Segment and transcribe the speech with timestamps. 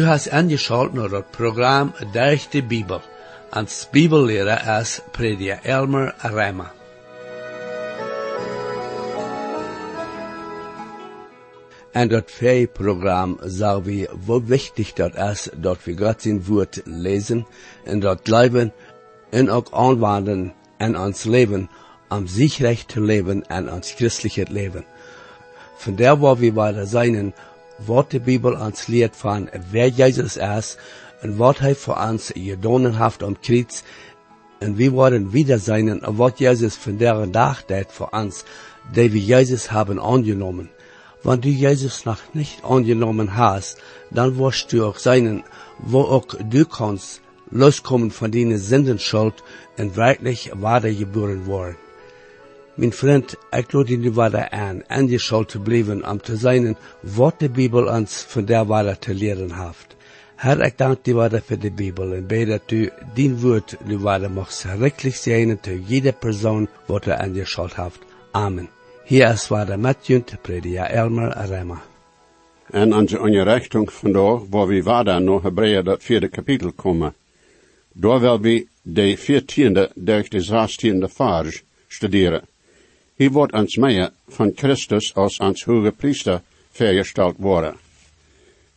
[0.00, 3.00] Du hast angeschaut naar het programma Durch de Bibel.
[3.50, 6.72] Als Bibellehrer is prediker Elmer Rema.
[11.92, 16.80] En dat vijf programma sagen wir, wo wichtig dat is, dat we God zijn woord
[16.84, 17.46] lezen
[17.84, 18.72] en dat leven
[19.30, 21.70] en ook aanwenden en ons leven
[22.08, 24.84] om zichrecht te leven en ons christliche leven.
[25.76, 27.34] Van der waar we weiter zijn,
[27.86, 30.76] wat de Bibel ons leert van wer Jezus is
[31.20, 33.82] en wat hij voor ons gedaan heeft om Kreuz
[34.58, 38.44] en we worden wieder zijn en wat Jezus van der dag deed voor ons,
[38.92, 40.70] die we Jezus hebben aangenomen.
[41.22, 43.78] Wenn du Jesus noch nicht angenommen hast,
[44.10, 45.44] dann wirst du auch sein,
[45.78, 49.42] wo auch du kannst loskommen von deiner Sündenschuld
[49.76, 51.76] und wirklich weitergeboren worden.
[52.80, 57.50] Mijn vriend, ik lade je weiter aan, angeschaut te blijven om te zijn wat de
[57.50, 59.96] Bibel ons van der weiter te leren heeft.
[60.36, 63.98] Herr, ik dank je weiter voor de Bibel en bid dat u die woord nu
[63.98, 67.98] weiter mag schrikkelijk zijn te jede persoon wat er angeschaut heeft.
[68.30, 68.68] Amen.
[69.04, 71.82] Hier is weiter Matthew, prediker Elmer Rema.
[72.70, 77.14] En onze onderrichting vandaag, waar we verder naar Hebreeën dat vierde kapitel komen.
[77.92, 82.49] Daar wil we de veertiende durch de zestiende vers studeren.
[83.20, 86.38] Hier wordt ons meer van Christus als ons hoge priester
[86.72, 87.74] vergesteld worden.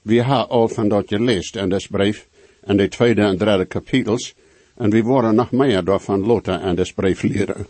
[0.02, 2.26] We hebben al van dat gelezen in dit brief,
[2.68, 4.34] in de tweede en derde kapitels,
[4.76, 7.68] en we worden nog meer daarvan later in dit brief leren.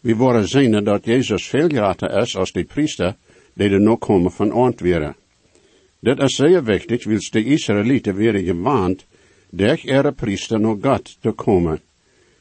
[0.00, 3.16] We worden zien dat Jezus veel groter is als de priester
[3.54, 5.16] die er nog komen van ontweren.
[6.00, 9.04] Dit is zeer wichtig, wils de Israëlieten werden gewaand,
[9.50, 11.80] durch ihre priester naar God te komen.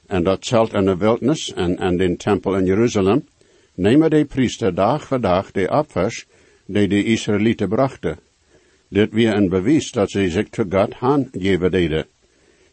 [0.07, 3.23] En dat zelt in de wildnis en in den tempel in Jeruzalem,
[3.77, 6.25] nemen de priester dag voor dag de opfers
[6.65, 8.19] die de Israëlieten brachten.
[8.89, 12.05] Dit weer een bewijs dat ze zich te God aangeven deden.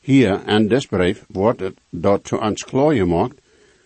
[0.00, 0.88] Hier in dit
[1.28, 3.28] wordt het dat te ons klaar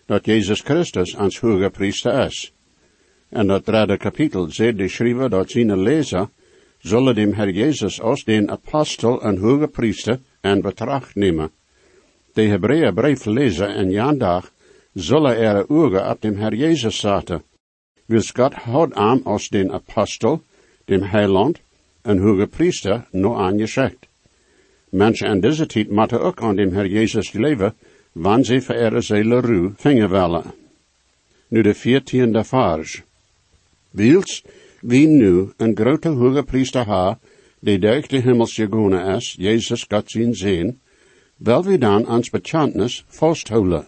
[0.07, 2.53] dat Jezus Christus ons hoge priester is.
[3.29, 6.29] En dat derde kapitel zegt de schrijver dat zijn lezer
[6.79, 11.51] zullen dem Herr Jezus als den apostel en hoge priester in betracht nemen.
[12.33, 14.53] De Hebreeën brief lezen en jandag
[15.01, 17.43] zullen er ogen op dem Herr Jezus zaten.
[18.07, 20.43] Wils God houdt aan als den apostel,
[20.85, 21.61] dem heiland
[22.03, 24.07] en hoge priester no aangezegd.
[24.91, 27.75] Mensen in deze tijd moeten ook aan dem Herr Jezus leven,
[28.13, 30.43] wanneer ze verere zele ruw vingen willen.
[31.49, 33.03] Nu de veertiende vers.
[33.91, 34.45] Wils
[34.81, 37.19] wie nu een grote hoge priester ha,
[37.61, 40.81] die durch de hemels gegaan is, Jezus God zien zien,
[41.37, 43.87] wel we dan ans bekantnis vasthouden.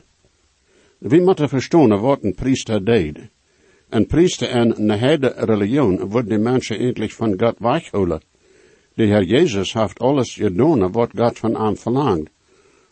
[1.01, 3.19] We moeten verstaan wat een priester deed.
[3.89, 8.21] Een priester en een hele religion wordt de mensen eindelijk van God weghouden.
[8.95, 12.31] De Heer Jezus heeft alles gedaan wat God van hem verlangt.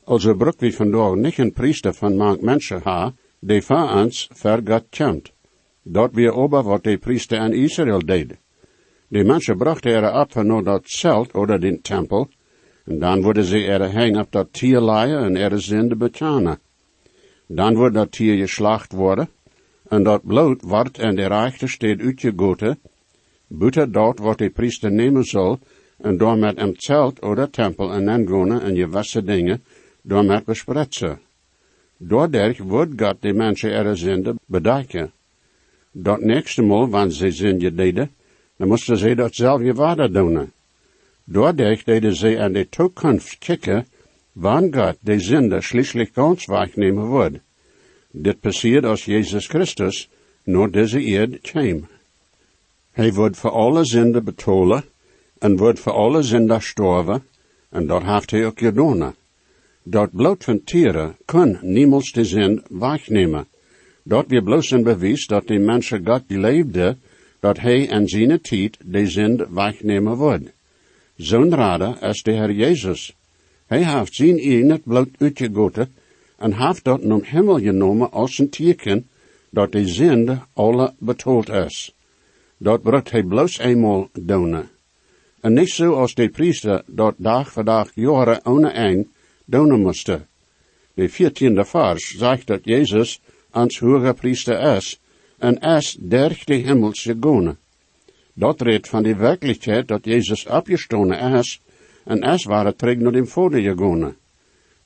[0.04, 4.60] Also bruk we vandaag niet een priester van mank mensen ha, die voor ons ver
[4.64, 5.32] God komt.
[5.82, 8.36] Dat weer over wat de priester in Israël deed.
[9.08, 12.28] De mensen brachten er op naar dat zelt oder den tempel,
[12.84, 16.58] en dan worden ze er heen op dat tier leien en er zinde betjanen.
[17.50, 19.28] Dan wordt dat tier geslacht worden,
[19.88, 22.78] en dat bloed wordt in de rechte steed uitgegoten,
[23.46, 25.58] buiten dat wat de priester nemen zal,
[25.98, 29.62] en door met hem zelt oder tempel en ingoonen en je wassen dingen,
[30.02, 31.20] door met bespretsen.
[31.96, 35.12] Doordat wordt God de mensen er zinde bedijken.
[35.92, 38.10] Dat nächste mal, wanneer ze zinde deden,
[38.56, 40.52] dan moesten ze datzelfde water doen.
[41.24, 43.86] Doordat deden ze aan de toekomst kijken,
[44.32, 47.38] wanneer God de zinde schließlich ganz wegnemen wordt.
[48.10, 50.08] Dit passiert als Jezus Christus
[50.44, 51.86] naar deze eerd kwam.
[52.92, 54.84] Hij wordt voor alle zinde betolen
[55.38, 57.22] en wordt voor alle zinde sterven,
[57.68, 59.14] en dat heeft hij ook gedaan.
[59.82, 63.46] Dat bloed van tieren kan niemals de zin wegnemen.
[64.02, 66.96] Dat weer bloos een bewijs dat de mensen God leefde,
[67.40, 70.50] dat hij en zijn tijd de zin wegnemen wordt.
[71.16, 73.14] Zo'n rader is de Heer Jezus.
[73.68, 75.94] Hij heeft zijn eigen bloed uitgegoten
[76.36, 79.08] en heeft dat naar hemel genomen als een teken
[79.50, 81.94] dat de zinde alle betoeld is.
[82.56, 84.68] Dat wordt hij bloos eenmaal doen.
[85.40, 89.06] En niet zoals de priester dat dag voor dag jaren ohne eind
[89.44, 90.26] doen moesten.
[90.94, 93.20] De veertiende vers zegt dat Jezus
[93.52, 95.00] ons hoge priester is
[95.38, 97.58] en is der de hemels gegaan.
[98.32, 101.60] Dat redt van de werkelijkheid dat Jezus opgestonen is
[102.08, 104.16] en is waar terug naar de Vader gegaan.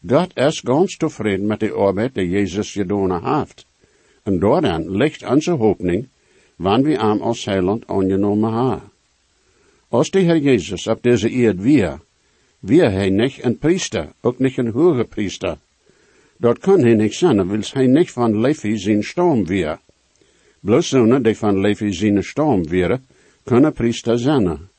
[0.07, 3.67] God is ganz tevreden met de arbeid die Jezus gedaan heeft.
[4.23, 6.09] En daarin ligt onze hoopning,
[6.57, 8.91] wanneer we hem als heiland aangenomen hebben.
[9.89, 12.01] Als de Heer Jezus op deze eerd weer,
[12.59, 15.57] weer hij niet een priester, ook niet een hoge priester.
[16.37, 19.79] Dat kan hij niet zijn, wils hij niet van Levi zijn storm weer.
[20.61, 23.01] Bloos zonen die van Levi zijn storm weer,
[23.45, 24.71] kunnen priester zijn.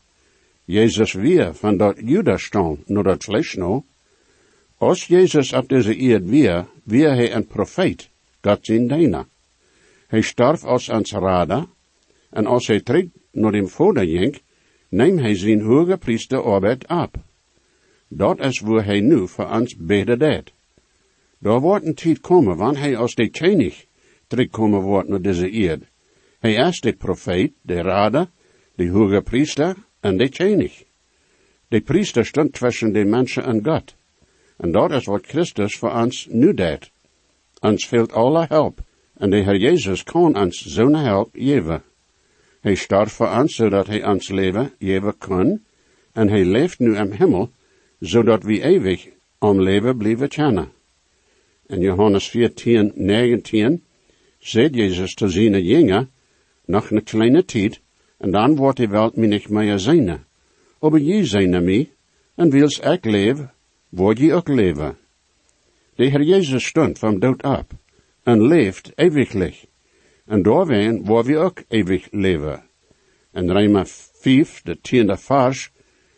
[0.65, 3.81] Jezus weer van dat Judastorm, nur dat vlees nou.
[4.77, 8.09] Als Jezus op deze eerd weer, weer hij een profeet,
[8.41, 9.27] God zijn deina.
[10.07, 11.65] Hij starf als ans rader,
[12.29, 14.41] en als hij terug naar dem vader ging,
[14.89, 17.15] neem hij zijn hoge priester arbeid op.
[18.07, 20.51] Dat is waar hij nu voor ons beden deed.
[21.37, 23.73] Daar wordt een tijd komen, wanneer hij als de koning
[24.27, 25.83] terugkomen wordt naar deze eerd.
[26.39, 28.29] Hij is de profeet, de rader,
[28.75, 30.71] de hoge priester en de koning.
[31.67, 33.95] De priester stond tussen de mensen en God.
[34.57, 36.91] En dat is wat Christus voor ons nu deed.
[37.59, 38.81] Ons fehlt alle hulp,
[39.17, 41.83] en de Heer Jezus kan ons zo'n hulp geven.
[42.61, 45.61] Hij starf voor ons, zodat hij ons leven geven kan,
[46.11, 47.49] en hij leeft nu im Himmel,
[47.99, 49.07] zodat we eeuwig
[49.39, 50.71] om leven blijven kennen.
[51.67, 53.83] In Johannes 14, 19
[54.39, 56.11] zegt Jezus te zijn jongen,
[56.65, 57.79] nog een kleine tijd,
[58.23, 60.25] en dan wordt die welt mij niet meer zijn.
[60.79, 61.91] Aber je zijn mij,
[62.35, 63.51] en wils ik leven,
[63.89, 64.97] word je ook leven.
[65.95, 67.71] De Heer Jezus stond van dood op,
[68.23, 69.65] en leeft eeuwiglich.
[70.25, 72.63] En doorween waar we ook eeuwig leven.
[73.33, 75.71] In Rijma 5, de tiende vers,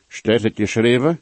[0.07, 1.21] staat het geschreven,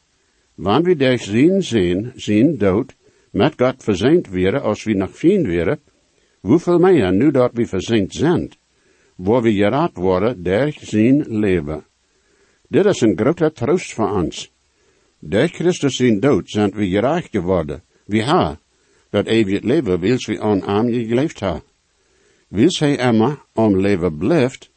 [0.55, 2.95] wanneer we deze zien zien, zien dood,
[3.31, 5.79] met God verzeind werden als we nog fien werden,
[6.39, 8.51] hoeveel meer nu dat we verzeind zijn,
[9.23, 11.85] waar we geraad worden, der zien leven.
[12.67, 14.51] Dit is een grote troost voor ons.
[15.19, 17.83] Door Christus zijn dood zijn we geraakt geworden.
[18.05, 18.59] We ha,
[19.09, 21.61] dat eeuwig leven wils we aan je geleefd ha.
[22.47, 24.71] Wils hij emma om leven blijft,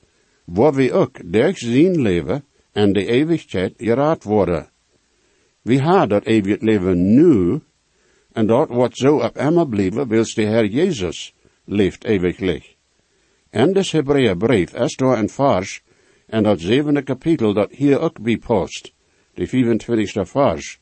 [0.44, 4.70] waar we ook door zijn leven en de eeuwigheid geraad worden.
[5.62, 7.60] We ha dat eeuwig leven nu,
[8.32, 11.34] en dat wordt zo op emma blijven, wils de Heer Jezus
[11.64, 12.75] leeft eeuwiglich.
[13.50, 13.90] En des
[14.38, 15.82] brief is door een vers,
[16.26, 18.92] en dat zevende kapitel dat hier ook bij post,
[19.34, 20.78] de 25ste vers.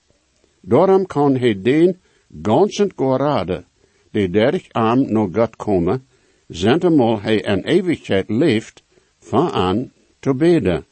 [0.61, 2.01] Daarom kan hij den
[2.43, 3.65] ganzen gerade,
[4.11, 6.07] die derg aan naar God komen,
[6.49, 8.83] zentemal hij een eeuwigheid leeft,
[9.19, 10.87] van aan te beden.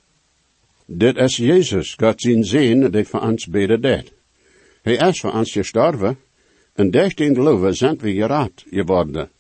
[0.86, 4.12] Dit is Jezus, God zijn zin, die voor ons beden deed.
[4.82, 6.16] Hij is voor ons gestorven,
[6.72, 9.30] en durch den geloven zijn we geraad geworden.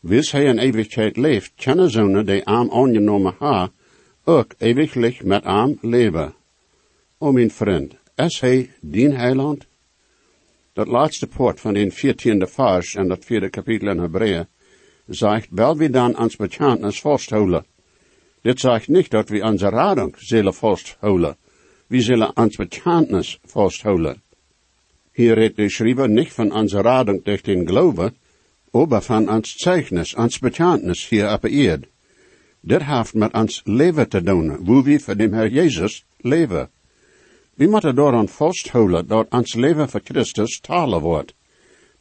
[0.00, 3.70] Wils hij een eeuwigheid leeft, kennen zonen die aan aangenomen ha,
[4.24, 6.34] ook eeuwiglich met aan leven.
[7.18, 9.66] O mijn vriend, is hij dien heiland?
[10.72, 14.46] Dat laatste poort van den viertiende vers en dat vierde kapitel in Hebreeën
[15.06, 17.64] zegt, wel we dan ans bekenntnis vasthouden.
[18.42, 21.36] Dit zegt niet dat we onze radung zullen vasthouden.
[21.86, 24.22] We zullen ans bekenntnis vasthouden.
[25.12, 28.12] Hier redt de schrijver niet van onze radung durch den Glaube,
[28.72, 31.86] aber van ons Zeugnis, ons bekenntnis hier op eerd.
[32.60, 36.70] Dit heeft met ons leven te doen, hoe we voor de Heer Jezus leven.
[37.54, 41.34] We moeten daaraan vasthouden dat ons leven voor Christus talen wordt.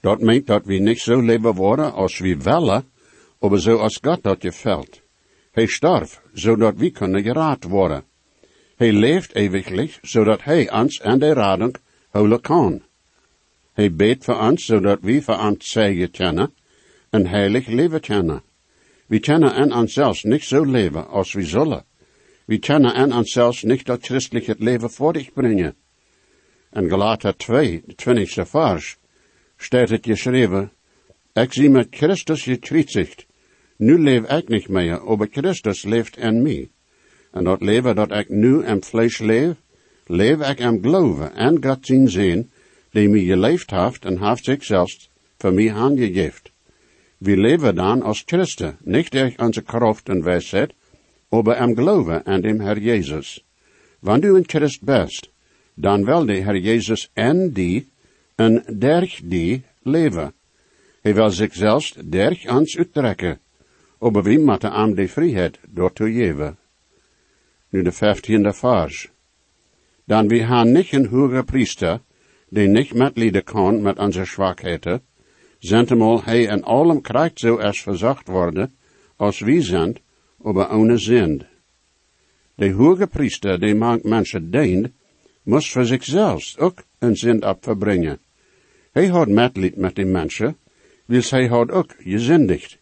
[0.01, 2.85] Dat meent dat we niet zo leven worden als we willen,
[3.39, 5.01] maar zo als God dat gefällt.
[5.51, 8.03] Hij starf, zodat we kunnen geraad worden.
[8.75, 11.75] Hij leeft eeuwiglich, zodat hij ons en de rading
[12.09, 12.81] houden kan.
[13.73, 16.53] Hij beet voor ons, zodat we voor ons zeggen kennen,
[17.09, 18.43] een heilig leven kennen.
[19.07, 21.85] We kennen en onszelfs niet zo leven als we zullen.
[22.45, 25.75] We kennen en onszelfs niet dat christelijk het leven voor zich brengen.
[26.69, 28.97] En Galater 2, de twintigste vers,
[29.57, 30.71] staat het geschreven,
[31.33, 33.25] ik zie met Christus gekruisigd.
[33.77, 36.69] Nu leef ik niet meer, maar Christus leeft in mij.
[37.31, 39.55] En dat leven dat ik nu in vlees leef,
[40.05, 42.51] leef ik in geloven en God zien zien,
[42.91, 46.55] die mij geleefd heeft en heeft zichzelf voor mij aangegeven.
[47.17, 50.73] We leven dan als Christen, niet durch onze kracht en wijsheid,
[51.29, 53.43] aber am Glauben an dem Herr Jesus.
[53.99, 55.29] Wann du in Christ bist,
[55.75, 57.89] dan wil de Herr Jesus en die
[58.35, 60.33] en derg die leven.
[61.01, 63.39] Hij wil zichzelf derg ans uittrekken,
[63.99, 66.57] aber wie moeten aan de vrijheid door te geven.
[67.69, 69.09] Nu de vijftiende vers.
[70.05, 72.01] Dan we gaan niet een hoge priester,
[72.49, 75.01] die niet metlieden kan met onze zwakheden,
[75.59, 78.75] zentemal hij in allem krijgt zo als verzacht worden,
[79.15, 79.97] als wie zijn,
[80.43, 81.45] aber ohne Sinn.
[82.55, 84.89] De hoge priester, die mank mensen dient,
[85.43, 88.19] muss voor zichzelf ook een zin opverbrengen.
[88.91, 90.57] Hij had metlied met die mensen,
[91.05, 92.77] wils hij had ook gezindigd.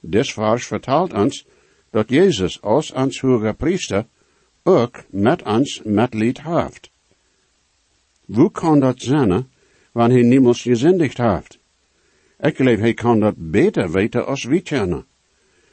[0.00, 1.46] Des vers vertelt ons
[1.90, 4.06] dat Jezus als ons hoge priester
[4.62, 6.90] ook met ons medlied heeft.
[8.26, 9.48] Hoe kan dat zijn,
[9.92, 11.58] wanneer hij niemals gezindigd heeft?
[12.40, 15.04] Ik geloof, hij kan dat beter weten als wie kennen.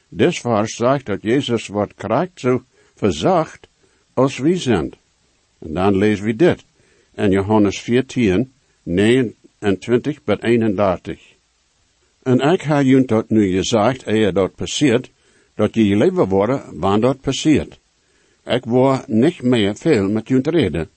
[0.08, 2.62] Dit zegt dat Jezus wordt krijgt zo
[2.94, 3.68] verzacht
[4.14, 4.92] als wie zijn.
[5.58, 6.64] En dan lezen we dit
[7.14, 8.52] in Johannes 14,
[8.82, 11.20] 29 bij 31.
[12.22, 15.10] En ik heb je dat nu gezegd, eer dat passiert,
[15.54, 17.78] dat je leven worden, wanneer dat passiert.
[18.44, 20.88] Ik word niet meer veel met je reden,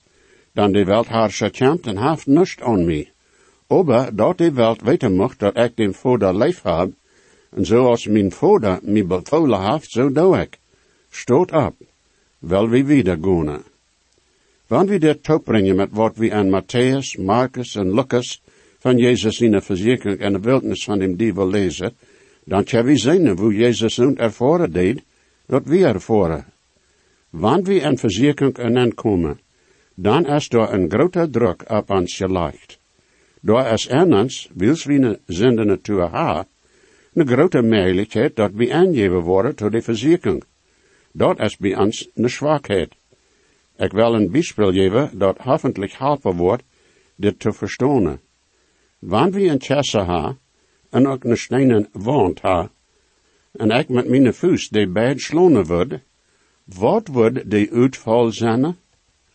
[0.52, 1.50] dan de welt haar
[1.82, 3.10] en heeft niets aan mij.
[3.66, 6.92] Aber dat de welt weten mocht dat ik den vader leef heb,
[7.50, 10.58] en zoals mijn vader mij bevolen heeft, zo doe ik.
[11.10, 11.74] Stoot op,
[12.38, 13.62] wel wie wieder gaan.
[14.66, 18.42] Wanneer we dit toebrengen met wat we aan Matthäus, Marcus en Lucas
[18.78, 21.94] van Jezus in de verzekering en de wildnis van hem duivel lezen,
[22.44, 25.02] dan kan we zien hoe Jezus nun ervoren deed,
[25.46, 26.44] dat we ervoren.
[27.30, 29.40] Wanneer we aan verzekering en komen,
[29.94, 32.78] dan is er een grote druk op ons gelegd.
[33.46, 36.46] Wils we een zinde natuur ha,
[37.14, 40.44] een grote mogelijkheid dat we aangeven worden tot de verzekering.
[41.12, 42.94] Dat is bij ons een zwakheid.
[43.76, 46.62] Ik wil een bijspel geven dat hoffentlich helpen wordt
[47.14, 48.20] dit te verstaan.
[48.98, 50.36] Wanneer we een chesse ha,
[50.90, 52.70] en ook een stenen wand ha,
[53.52, 55.98] en ik met mijn voet de beid slonen word,
[56.64, 58.76] wat wordt de uitval zijn?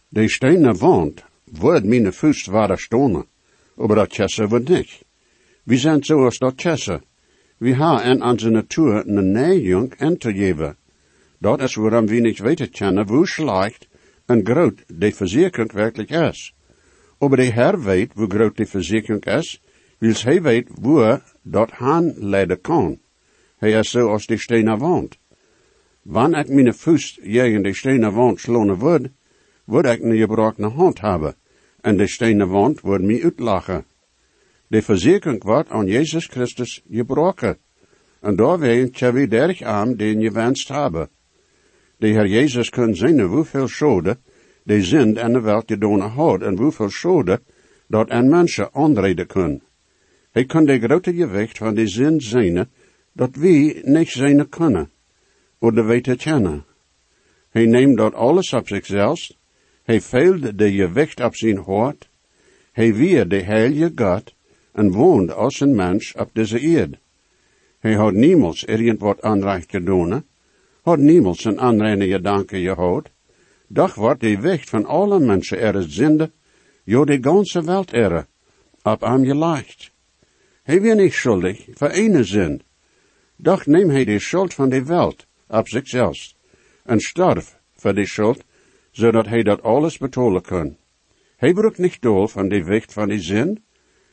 [0.10, 3.26] De stenen wand wordt mijn voet waar stonen,
[3.88, 5.04] maar chesse wordt niet.
[5.64, 7.02] We zijn zoals dat chesse.
[7.58, 10.78] We ha in onze natuur een neigung in te geven.
[11.38, 13.88] Dat is waarom we niet weten kennen hoe slecht
[14.26, 16.54] en groot de verzekering werkelijk is.
[17.18, 19.62] Aber de Herr weet hoe groot de verzekering is,
[19.98, 23.00] wils hij weet hoe dat han leiden kan.
[23.58, 25.18] Hij is zo als de stenen wand.
[26.02, 29.08] Wanneer ik mijn voet tegen de stenen wand slonen word,
[29.64, 31.36] word ik een gebroken hand hebben,
[31.82, 33.86] en de stenen wand wordt mij uitlachen.
[34.68, 37.58] De verzekering wordt aan Jezus Christus gebroken,
[38.20, 41.10] en daarwee tja we derg aan den je wenst hebben.
[41.98, 44.18] De Heer Jezus kan zien hoeveel schade
[44.64, 47.42] de zin en de welt gedaan had, en hoeveel schade
[47.88, 49.62] dat een mensen aanreden kan.
[50.32, 52.70] Hij kan de grote gewicht van de zin zijn,
[53.14, 54.92] dat we niet zijn kunnen,
[55.60, 56.66] of de weten kennen.
[57.50, 59.32] Hij neemt dat alles op zichzelf,
[59.92, 62.10] hij veelt de gewicht op zijn hart,
[62.72, 64.34] hij weer de heilige God,
[64.72, 66.98] en woont als een mens op deze eerd.
[67.80, 68.66] Hij had niemals
[68.98, 70.24] wat aanrecht gedaan,
[70.82, 73.10] had niemals een aanreine gedanke gehad,
[73.68, 76.32] doch wordt de wicht van alle mensen er zinde,
[76.84, 78.28] jo de ganze welt er,
[78.84, 79.92] op hem gelegd.
[80.64, 82.62] Hij weer niet schuldig voor ene zin,
[83.36, 86.34] doch neem hij de schuld van de welt op zichzelf,
[86.84, 88.44] en sterf voor de schuld,
[88.92, 90.78] zodat hij dat alles betolen kan.
[91.36, 93.64] Hij broek niet door van de wicht van de zin,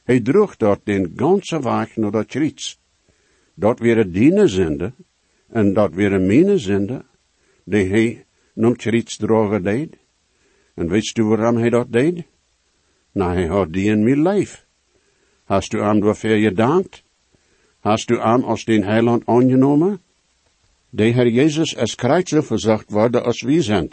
[0.04, 2.80] hij droeg dat den ganse weg naar dat kriets.
[3.54, 4.92] Dat weer diene zinde,
[5.48, 7.04] en dat weer mijn zinde,
[7.64, 9.96] die hij nog kriets drogen deed.
[10.74, 12.24] En weet u waarom hij dat deed?
[13.12, 14.66] Nou, hij had die in mijn lijf.
[15.44, 17.02] Hast u hem je gedankt?
[17.80, 20.00] Hast u hem als den heiland aangenomen?
[20.90, 21.94] De Heer Jezus is
[22.24, 23.90] zo verzacht worden als wie zijn.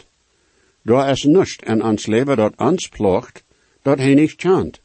[0.86, 3.44] Daar is niets in ons leven dat ons plocht,
[3.82, 4.80] dat hij niet kent.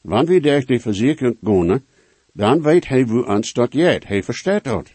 [0.00, 1.84] Wanneer we durch die verzekering gaan,
[2.32, 4.92] dan weet hij hoe ons dat jet, hij verstaat dat.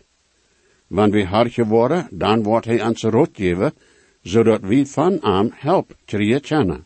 [0.87, 3.73] Wanneer we hard geworden, dan wordt hij ons rot geven,
[4.21, 6.85] zodat we van hem help krijgen.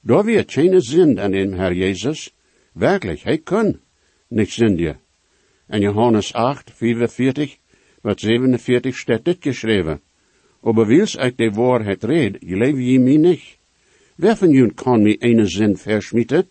[0.00, 2.34] Door we geen zin aan hem, Herr Jezus,
[2.72, 3.80] werkelijk, hij kan
[4.28, 5.00] niet zinden.
[5.68, 7.56] In Johannes 8, 44,
[8.00, 10.00] wat 47 staat dit geschreven.
[10.60, 13.56] Aber ik de waarheid red, leef je mij niet.
[14.14, 16.48] Wer van jullie kan mij een zin verschmieten?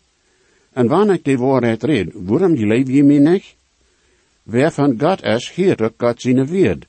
[0.73, 3.55] En wanneer ik de waarheid red, waarom leef je mij niet?
[4.43, 6.85] Wer van God is, heert ook God zijn woord.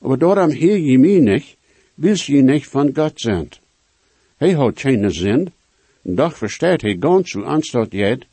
[0.00, 1.56] Aber daarom heer je mij niet,
[1.94, 3.48] wils je niet van God zijn.
[4.36, 5.52] Hij houdt geen zin,
[6.02, 8.26] doch verstaat hij ganz hoe aanstaat jet,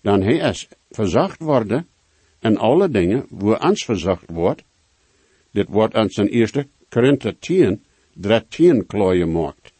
[0.00, 1.86] dan hij is verzacht worden,
[2.40, 4.62] en alle dingen, wo ons verzacht wordt,
[5.50, 7.80] dit wordt aan zijn eerste Korinther 10,
[8.12, 9.72] 13 klooien maakt.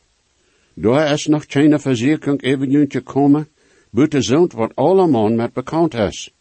[0.74, 3.48] Daar is nog geen verzekering even komen,
[3.90, 6.32] buiten zo'n wat allemaal met bekend is.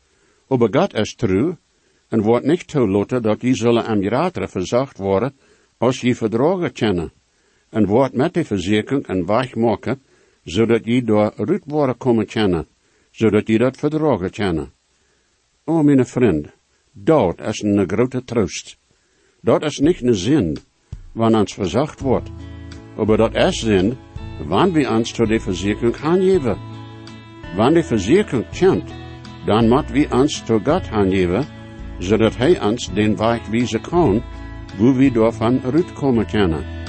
[0.48, 1.58] Aber God is trouw,
[2.08, 5.34] en wordt niet toelaten dat die zullen am rater verzacht worden,
[5.78, 7.12] als je verdragen kennen,
[7.70, 10.02] en wordt met de verzekering een weg maken,
[10.44, 12.68] zodat je door ruit worden komen kennen,
[13.12, 14.72] zodat je dat verdragen kennen.
[15.66, 16.48] O, mijn vriend,
[16.92, 18.78] dat is een grote troost.
[19.46, 20.58] Dat is niet een zin,
[21.12, 22.30] wanneer ons verzacht wordt.
[22.98, 23.96] Aber dat erst sind,
[24.48, 26.58] wann wir uns zu der Versicherung angeben.
[27.56, 28.90] Wann die Versicherung kennt,
[29.46, 31.46] dann moet wir uns zu Gott angeben,
[32.00, 34.24] zodat Hij uns den Weg wijzen kann,
[34.78, 36.83] wo wir davon rutkommen können.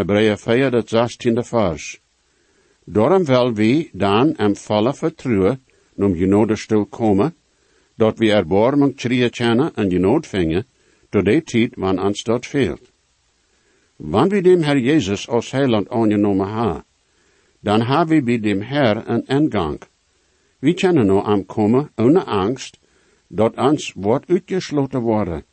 [0.00, 2.00] Hebreeën 4, dat 16e vers.
[2.84, 5.60] Daarom wel wie dan em volle vertrouwen,
[5.96, 7.34] om genode stil komen,
[7.94, 10.64] dat we erbarming trieën kennen en genode vingen,
[11.10, 12.90] tot die tijd wanneer ons dat veelt.
[13.96, 16.84] Wanneer we dem Herr Jezus als heiland aangenomen ha,
[17.60, 19.80] dan hebben we bij dem Herr een ingang.
[20.58, 22.78] We kunnen nu aankomen ohne angst,
[23.28, 25.44] dat ons wordt uitgesloten worden.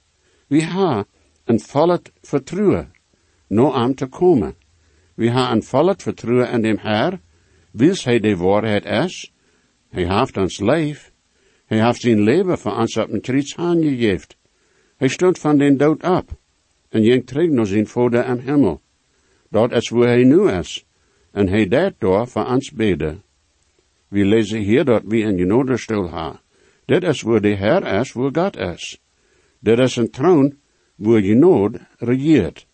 [0.48, 1.06] We ha
[1.44, 2.92] een volle vertrouwen,
[3.48, 4.56] nu aan te komen.
[5.14, 7.20] We ha een volle vertrouwen in dem Herr,
[7.72, 9.34] wils hij de waarheid is.
[9.90, 11.12] Hij heeft ons leef.
[11.66, 14.36] Hij heeft zijn leven voor ons op een kruis aangegeven.
[14.98, 16.30] Hij stond van den dood op
[16.90, 18.82] en ging terug naar zijn vader im hemel.
[19.50, 20.86] Dat is waar hij nu is.
[21.32, 23.24] En hij deed daar voor ons beden.
[24.08, 26.42] We lezen hier dat we een genode stil ha.
[26.86, 29.02] Dit is waar de Heer is, waar God is.
[29.60, 30.58] Dit is een troon
[30.96, 32.68] waar genode regeert.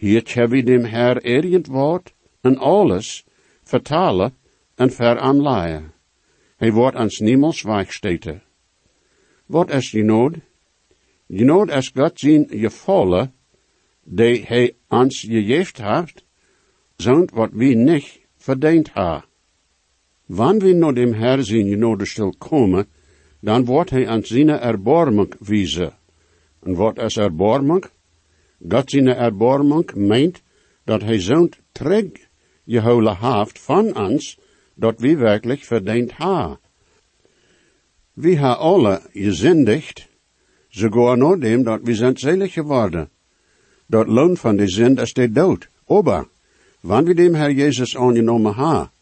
[0.00, 1.20] Hier hebben we dem Herr
[1.68, 3.24] woord en alles
[3.62, 4.32] vertalen
[4.74, 5.92] en veranleien.
[6.56, 8.42] Hij wordt ons niemals weichsteten.
[9.46, 10.40] Wat is genode?
[11.28, 13.32] Genode is God zijn gevallen,
[14.04, 16.24] die hij ons gegeven heeft,
[16.96, 19.24] zond wat we niet verdiend hebben.
[20.26, 22.86] Wanneer we naar dem Herr zijn genode stil komen,
[23.40, 25.92] dan wordt hij ons zijn erbarming wijzen.
[26.62, 27.84] En wat is erbarming?
[28.68, 30.42] Zijn erbarming meint
[30.84, 32.10] dat hij zo'n terug
[32.66, 34.38] gehouden heeft van ons,
[34.74, 36.58] dat we werkelijk verdiend hebben.
[38.12, 40.08] We ha alle gesündigt,
[40.68, 43.08] sogar nur dem, dat we sind selig geworden.
[43.86, 45.68] Dat Lohn van de Sünd ist der Tod.
[45.86, 46.28] Aber,
[46.82, 48.92] wann wir dem Herr Jesus angenommen ha,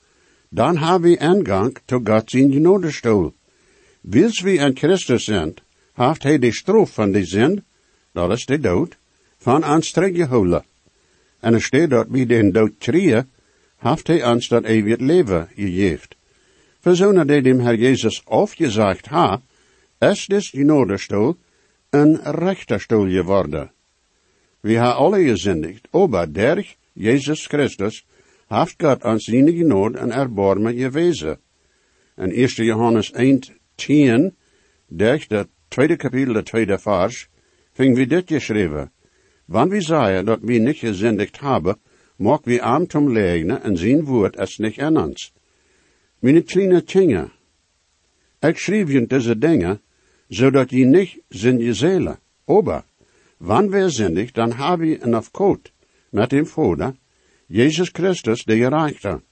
[0.50, 3.32] dann haben wir Eingang zu Gott sein Genodestuhl.
[4.02, 5.62] Wils wir in Christus sind,
[5.94, 7.62] haft hij de straf van de Sünd,
[8.12, 8.96] dat is de dood,
[9.48, 10.64] van ons teruggehouden.
[11.40, 13.24] En staat dat wie den dood trieën,
[13.76, 16.16] haft hij ons dat eeuwig leven gegeven.
[16.80, 19.40] Verzonen die dem Herr Jesus aufgesagt ha,
[20.00, 21.36] is des Genodestuhl
[21.90, 23.70] een rechterstoel geworden.
[24.60, 28.04] Wir ha alle gesündigt, aber durch Jesus Christus
[28.50, 31.36] haft Gott an seine Gnade en Erbarmen gewezen.
[32.16, 32.56] In 1.
[32.56, 34.32] Johannes 1, 10,
[34.88, 37.28] durch das tweede kapitel, de tweede vers,
[37.72, 38.90] fing wir dit geschreven.
[39.50, 41.76] Wann wir sagen, dat wir nicht gesündigt haben,
[42.18, 45.32] mag wir arm zum Leugnen en zijn woord es nicht an uns.
[46.20, 47.30] Meine kleine Kinder,
[48.42, 49.80] ich schrieb je diese Dinge,
[50.28, 52.18] zodat je nicht sind je Seele.
[52.46, 52.84] Aber,
[53.38, 55.72] wann wir sündig, dann haben wir een afkoot
[56.10, 56.94] met dem Vater,
[57.46, 59.22] Jesus Christus, der gereichte.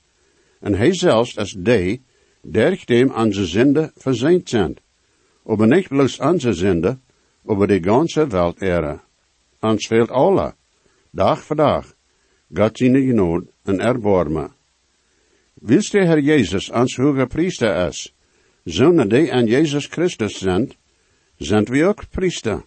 [0.60, 2.02] En hij zelfs als die,
[2.42, 4.80] der dem onze Sünde verzeind sind.
[5.44, 6.98] Aber nicht bloß onze Sünde,
[7.46, 9.05] aber die ganze Welt ehre.
[9.62, 10.54] Ons fehlt alle,
[11.10, 11.94] dag voor dag,
[12.54, 14.52] Gott seine Genot en Erbarmen.
[15.60, 18.12] Wils der Herr Jesus ans hoge Priester is,
[18.64, 20.76] zonen die an Jesus Christus sind,
[21.38, 22.62] sind wir ook Priester.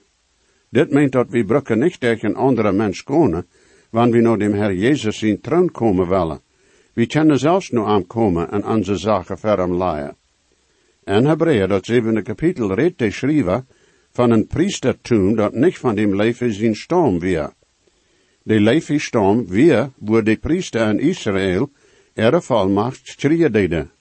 [0.69, 3.45] Dit meint dat we brukken nicht durch een andere mens komen,
[3.91, 6.39] wann wir nur dem Herr Jesus in troon komen willen.
[6.93, 10.15] We kunnen zelfs nu aankomen en onze zaken verm leien.
[11.03, 13.65] En Hebreeën, dat zevende kapitel, redt de schrijver
[14.11, 17.53] van een priestertum dat niet van dem zijn stam weer.
[18.43, 21.71] De leven stam weer, wo de priester in Israël
[22.13, 23.91] ihre volmacht schreeuwen deden.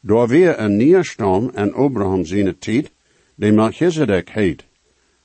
[0.00, 2.90] Door weer een nieuwe stam en Abraham zijn tijd,
[3.34, 4.64] de Melchizedek heet.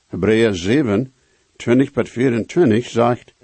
[0.06, 1.14] Hebreeën 7,
[1.56, 3.34] 20 tot 24 zegt,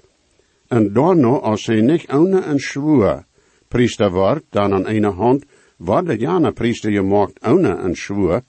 [0.67, 3.25] en daarna als hij niet ohne een schwur
[3.67, 5.45] priester wordt, dan aan ene hand
[5.77, 8.43] wordt de jana priester gemaakt ohne een schwur,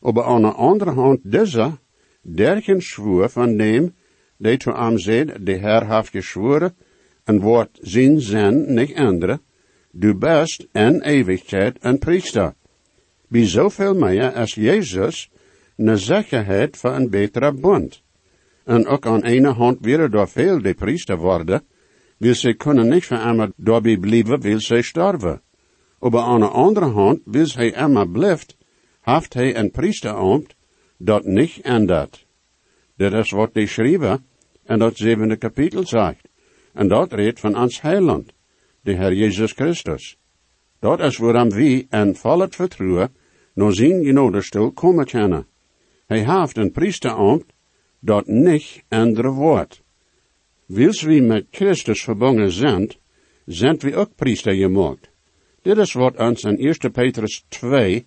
[0.00, 1.78] aber aan de andere hand deze,
[2.22, 3.94] dergen schwur van dem,
[4.36, 6.74] die zu am zegt, de Herr heeft geschworen,
[7.24, 9.40] en wordt zijn zin niet änderen,
[9.90, 12.54] du best en eeuwigheid een priester.
[13.28, 15.30] Bij zoveel meer als Jezus
[15.76, 18.02] een zekerheid van een betere bond.
[18.64, 21.62] En ook aan ene hand weer door veel de priester worden,
[22.16, 25.42] wil ze kunnen niet voor immer daarbij blijven, wil ze sterven.
[25.98, 28.56] Aber aan de andere hand, wil hij immer blijft,
[29.12, 30.54] heeft hij een priester ambt,
[30.96, 32.26] dat niet ändert.
[32.96, 34.24] Dit is wat de schrijven,
[34.64, 36.28] en dat zevende kapitel zegt.
[36.72, 38.32] En dat redt van ons heiland,
[38.80, 40.16] de Herr Jezus Christus.
[40.78, 43.14] Dat is waarom wie en vol het vertrouwen
[43.54, 45.46] naar zijn genodestoel komen kunnen.
[46.06, 47.52] Hij heeft een priesterambt
[47.98, 49.82] dat niet änderen wordt.
[50.66, 52.90] Wils wie met Christus verbonden zijn,
[53.46, 55.10] zijn we ook priester gemaakt.
[55.62, 58.06] Dit is wat ons in 1 Petrus 2,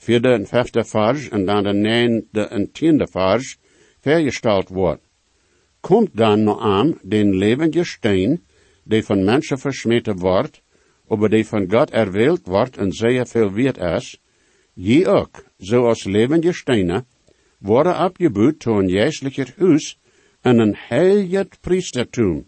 [0.00, 3.58] vierde en vijfde vers en dan de negende en tiende vers
[4.00, 5.04] vergesteld wordt.
[5.80, 8.44] Komt dan nog aan den levende steen,
[8.84, 10.62] die van mensen versmeten wordt,
[11.08, 14.20] aber die van God erwählt wordt en zeer veel weet is,
[14.72, 17.06] je ook, zoals levende stenen,
[17.58, 19.98] worden abgebuut tot een geestlicher huis
[20.40, 22.46] en een heilig priestertum,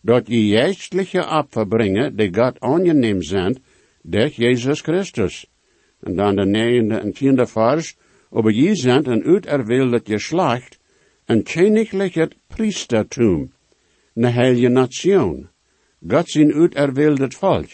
[0.00, 3.62] dat je geestliche Opfer brengen, die God aangenehm zijn,
[4.02, 5.46] durch Jezus Christus.
[6.04, 7.96] En dan de negende en tiende vers,
[8.30, 10.78] aber je zijn een uiterwilde geslacht,
[11.24, 13.52] een königliche priestertum,
[14.14, 15.48] een heilige nation,
[16.08, 17.70] God zijn uiterwildet volk,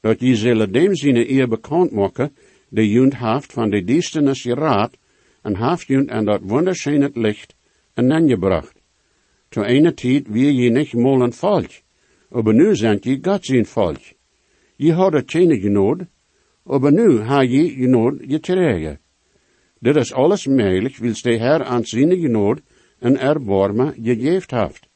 [0.00, 2.36] dat je zullen dem zijn eer bekend maken,
[2.68, 4.96] de junt haft van de duisternis geraad,
[5.42, 7.54] en haft junt aan dat wunderschöne licht
[7.94, 8.74] en aangebracht.
[9.48, 11.70] Zu einer tijd wie je niet mal een volk,
[12.30, 14.02] aber nu zijn je God zijn volk.
[14.76, 16.06] Je hadden keine genood,
[16.66, 18.98] aber nu ha je genood gekregen.
[19.78, 22.60] Dit is alles mogelijk, wils de Herr aan zijn genood
[22.98, 24.88] en erbarmen gegeven heeft.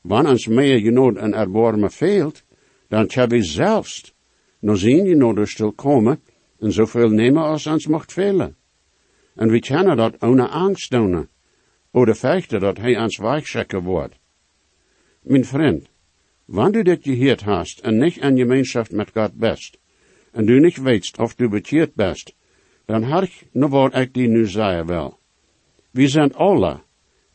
[0.00, 2.42] Wanneer ons meer genood en erbarmen veelt,
[2.88, 4.14] dan kan we zelfs
[4.60, 6.20] naar zijn genood stil komen
[6.58, 8.56] en zoveel nemen als ons mocht velen.
[9.34, 11.28] En we kunnen dat ohne angst doen,
[11.90, 14.18] oder vechten dat hij ons weichschekken wordt.
[15.22, 15.88] Mijn vriend,
[16.44, 19.78] wanneer du dit gehoord hast en niet in gemeenschap met God best,
[20.32, 22.34] en du niet weet of du bekeerd best,
[22.84, 25.18] dan had ik nog wat ik die nu zeggen wel.
[25.90, 26.80] We zijn alle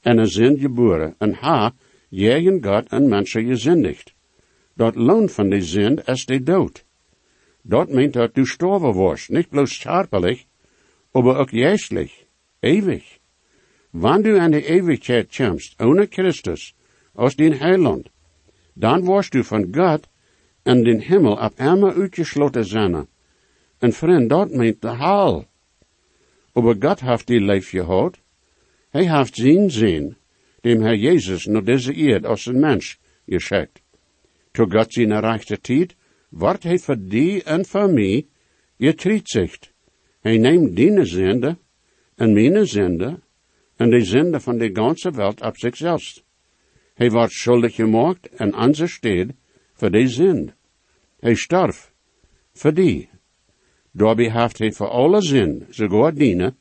[0.02, 1.74] en er zijn geboren en ha,
[2.10, 4.14] jegen God en mensen gezindigd.
[4.74, 6.86] Dat loon van die zind is de dood.
[7.62, 10.46] Dat meent dat du storven wordt, niet bloos scharpelig,
[11.12, 12.26] aber auch geestlich,
[12.60, 13.20] ewig.
[13.92, 16.74] Wann du an die Ewigkeit kommst, ohne Christus,
[17.14, 18.10] aus den Heiland,
[18.76, 20.08] dann wirst du von Gott
[20.68, 23.08] in den Himmel ab einmal uitgesloten zijn.
[23.80, 25.46] En vriend, dat meint de hel.
[26.54, 28.20] Aber Gott heeft die leef gehad.
[28.90, 30.16] Hij heeft zijn zin,
[30.62, 33.82] dem Herr Jezus naar deze eerd als een mens geschickt.
[34.52, 35.96] Toen God zijn rechte tijd,
[36.30, 38.28] wordt hij voor die en voor mij
[38.78, 39.72] getreedzicht.
[40.22, 41.58] Hij neemt die zende
[42.16, 43.20] en mijn zende
[43.76, 46.24] en de zende van de ganze wereld op zichzelf.
[46.94, 48.74] Hij wordt schuldig gemaakt en aan
[49.74, 50.57] voor die zin.
[51.20, 51.94] Hij starf
[52.54, 53.10] voor die.
[53.92, 56.58] Daarbij heeft hij voor alle zin, sogar dienen,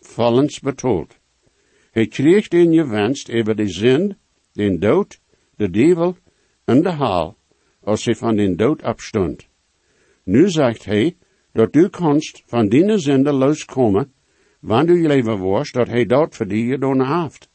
[0.00, 1.18] vollends betoeld.
[1.90, 4.16] Hij kreeg den gewenst over de zin,
[4.52, 5.20] den dood,
[5.56, 6.16] de duivel
[6.64, 7.36] en de haal,
[7.80, 9.48] als hij van den dood afstond.
[10.24, 11.16] Nu zegt hij,
[11.52, 14.12] dat du kannst van die zinde loskomen,
[14.60, 17.48] wanneer je leven worst, dat hij dat voor die gedaan heeft.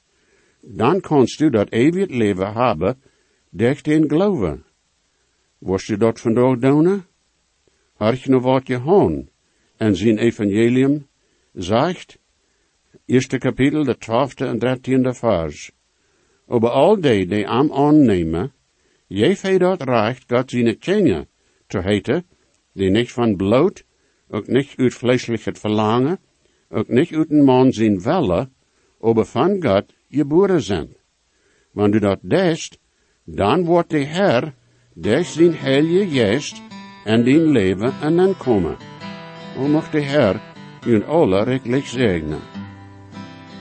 [0.62, 3.02] Dan kannst du dat eeuwig leven hebben,
[3.50, 4.67] durch den geloven.
[5.60, 7.06] Worst du dat vandaag doen?
[7.94, 9.30] Hark nou wat je hoon
[9.78, 11.08] en zijn evangelium
[11.54, 12.18] zegt,
[13.06, 15.72] eerste kapitel, de twaalfde en dertiende vers.
[16.46, 18.54] Over al die die am aannemen,
[19.08, 21.28] je hij dat recht, God zijn kinderen
[21.68, 22.26] te heten,
[22.74, 23.84] die niet van bloot,
[24.30, 26.20] ook niet uit vleeselijk verlangen,
[26.70, 28.50] ook niet uit een man zijn welle,
[29.02, 30.96] aber van God geboren zijn.
[31.72, 32.80] Wanneer du dat deest,
[33.24, 34.54] dan wordt de Heer,
[35.00, 36.62] des zijn heilige geest,
[37.04, 38.78] en din leven en dan komen.
[39.58, 40.40] O mocht de Heer
[40.86, 42.40] u alle rijkelijk zegenen.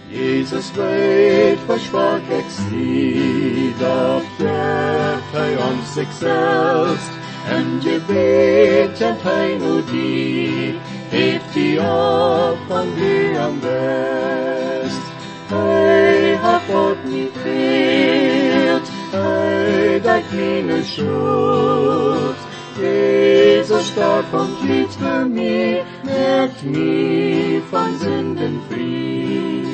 [0.08, 7.10] Jesus weet versprach extrie, dat geeft hij ons zichzelf.
[7.48, 10.74] En gebet en hij nu die,
[11.08, 15.02] heeft die op van die am best.
[15.46, 17.36] Hij hat God niet
[20.02, 22.36] hij dat meine schuld.
[22.78, 29.64] Jesus starb und litt für mich, merkt mich von Sünden frei.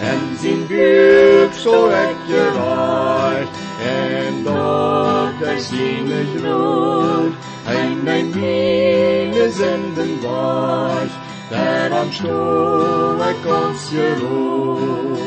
[0.00, 3.48] En zijn buik zo echt gereicht,
[3.80, 7.32] en dat hij zijn groot,
[7.64, 11.10] en mijn mine zenden was,
[11.50, 15.24] daar am Stuhl ik ons gerood.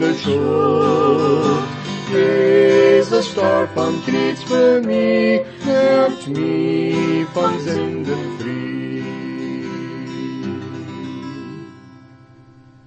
[0.00, 1.64] Dat meine schuld.
[2.10, 9.04] Jesus starb am Kreuz für mich, nimmt mich von Sünden frei.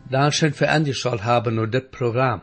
[0.10, 2.42] Dankeschön für angeschaut haben und das Programm.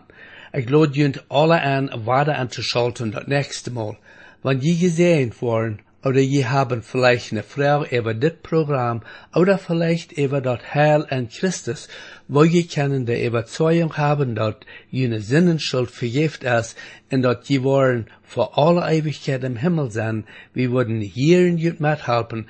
[0.52, 3.96] Ich lade junt alle an, weiter anzuschalten das nächste Mal.
[4.42, 9.02] Wenn je gesehen worden, oder je haben vielleicht eine Frau über das Programm,
[9.34, 11.88] oder vielleicht über das Heil an Christus,
[12.32, 14.54] wo je können die Überzeugung haben, dass
[14.88, 16.76] jene Sinnenschuld vergift ist,
[17.10, 21.80] und dass je wollen vor aller Ewigkeit im Himmel sein, wir würden hier in jut
[21.80, 22.46] mithelfen,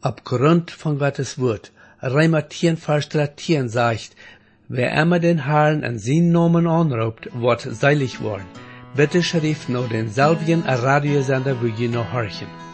[0.00, 1.70] aufgrund von Gottes Wort.
[2.00, 4.16] Reimer 10, Vers 13 sagt,
[4.68, 8.48] wer immer den Herrn an seinen Namen anruft, wird seilig worden.
[8.96, 12.71] Bitte schrift nur denselben Radiosender, wo je noch horchen.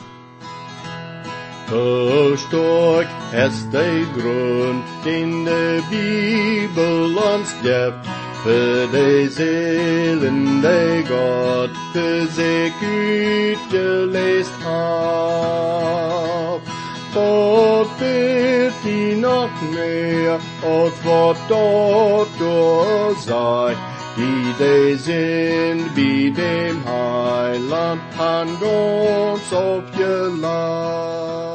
[1.69, 8.07] Verstärk es de grund, den de Bibel uns gibt,
[8.43, 16.61] für de Seelen, de Gott für sich utgelest hab.
[17.13, 22.29] Dort wird die noch mehr, als was dort
[23.27, 23.77] sei,
[24.17, 31.48] die de sind wie dem Heiland an uns aufgeladen.